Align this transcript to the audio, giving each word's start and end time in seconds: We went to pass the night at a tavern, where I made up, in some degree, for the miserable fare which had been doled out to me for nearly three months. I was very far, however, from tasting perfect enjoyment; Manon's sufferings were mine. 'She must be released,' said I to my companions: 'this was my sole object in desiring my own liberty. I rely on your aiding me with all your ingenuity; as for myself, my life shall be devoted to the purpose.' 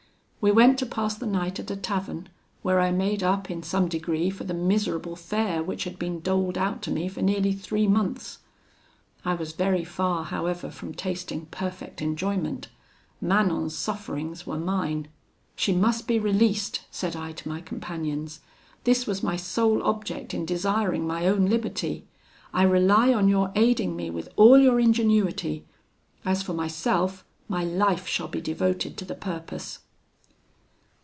We 0.43 0.49
went 0.51 0.79
to 0.79 0.87
pass 0.87 1.13
the 1.15 1.27
night 1.27 1.59
at 1.59 1.69
a 1.69 1.75
tavern, 1.75 2.27
where 2.63 2.79
I 2.79 2.89
made 2.89 3.21
up, 3.21 3.51
in 3.51 3.61
some 3.61 3.87
degree, 3.87 4.31
for 4.31 4.43
the 4.43 4.55
miserable 4.55 5.15
fare 5.15 5.61
which 5.61 5.83
had 5.83 5.99
been 5.99 6.19
doled 6.19 6.57
out 6.57 6.81
to 6.81 6.89
me 6.89 7.07
for 7.09 7.21
nearly 7.21 7.53
three 7.53 7.85
months. 7.85 8.39
I 9.23 9.35
was 9.35 9.51
very 9.51 9.83
far, 9.83 10.23
however, 10.25 10.71
from 10.71 10.95
tasting 10.95 11.45
perfect 11.51 12.01
enjoyment; 12.01 12.69
Manon's 13.21 13.77
sufferings 13.77 14.47
were 14.47 14.57
mine. 14.57 15.09
'She 15.55 15.73
must 15.73 16.07
be 16.07 16.17
released,' 16.17 16.85
said 16.89 17.15
I 17.15 17.33
to 17.33 17.47
my 17.47 17.61
companions: 17.61 18.39
'this 18.83 19.05
was 19.05 19.21
my 19.21 19.35
sole 19.35 19.83
object 19.83 20.33
in 20.33 20.43
desiring 20.47 21.05
my 21.05 21.27
own 21.27 21.45
liberty. 21.45 22.07
I 22.51 22.63
rely 22.63 23.13
on 23.13 23.27
your 23.29 23.51
aiding 23.55 23.95
me 23.95 24.09
with 24.09 24.27
all 24.37 24.57
your 24.57 24.79
ingenuity; 24.79 25.65
as 26.25 26.41
for 26.41 26.53
myself, 26.55 27.23
my 27.47 27.63
life 27.63 28.07
shall 28.07 28.27
be 28.27 28.41
devoted 28.41 28.97
to 28.97 29.05
the 29.05 29.13
purpose.' 29.13 29.77